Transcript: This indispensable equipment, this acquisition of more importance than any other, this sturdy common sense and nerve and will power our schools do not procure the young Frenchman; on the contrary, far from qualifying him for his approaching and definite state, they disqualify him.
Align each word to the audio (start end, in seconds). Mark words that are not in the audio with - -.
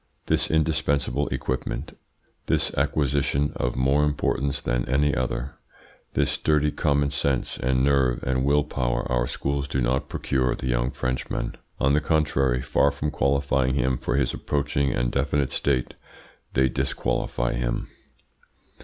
This 0.25 0.49
indispensable 0.49 1.27
equipment, 1.27 1.95
this 2.47 2.73
acquisition 2.73 3.53
of 3.55 3.75
more 3.75 4.03
importance 4.03 4.59
than 4.59 4.83
any 4.89 5.13
other, 5.13 5.53
this 6.15 6.31
sturdy 6.31 6.71
common 6.71 7.11
sense 7.11 7.55
and 7.59 7.83
nerve 7.83 8.19
and 8.23 8.43
will 8.43 8.63
power 8.63 9.03
our 9.11 9.27
schools 9.27 9.67
do 9.67 9.79
not 9.79 10.09
procure 10.09 10.55
the 10.55 10.65
young 10.65 10.89
Frenchman; 10.89 11.53
on 11.79 11.93
the 11.93 12.01
contrary, 12.01 12.63
far 12.63 12.89
from 12.89 13.11
qualifying 13.11 13.75
him 13.75 13.95
for 13.95 14.15
his 14.15 14.33
approaching 14.33 14.91
and 14.91 15.11
definite 15.11 15.51
state, 15.51 15.93
they 16.53 16.67
disqualify 16.67 17.53
him. 17.53 17.87